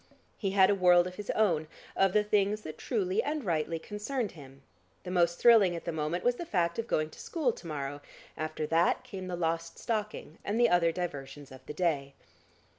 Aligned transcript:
He 0.35 0.49
had 0.49 0.71
a 0.71 0.73
world 0.73 1.05
of 1.05 1.13
his 1.13 1.29
own, 1.29 1.67
of 1.95 2.11
the 2.13 2.23
things 2.23 2.61
that 2.61 2.79
truly 2.79 3.21
and 3.21 3.43
rightly 3.43 3.77
concerned 3.77 4.31
him. 4.31 4.63
The 5.03 5.11
most 5.11 5.37
thrilling 5.37 5.75
at 5.75 5.85
the 5.85 5.91
moment 5.91 6.23
was 6.23 6.37
the 6.37 6.43
fact 6.47 6.79
of 6.79 6.87
going 6.87 7.11
to 7.11 7.19
school 7.19 7.51
to 7.53 7.67
morrow, 7.67 8.01
after 8.35 8.65
that 8.65 9.03
came 9.03 9.27
the 9.27 9.35
lost 9.35 9.77
stocking 9.77 10.39
and 10.43 10.59
the 10.59 10.69
other 10.69 10.91
diversions 10.91 11.51
of 11.51 11.63
the 11.67 11.73
day. 11.75 12.15